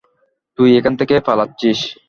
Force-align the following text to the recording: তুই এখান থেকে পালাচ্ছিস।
তুই 0.57 0.69
এখান 0.79 0.93
থেকে 0.99 1.15
পালাচ্ছিস। 1.27 1.79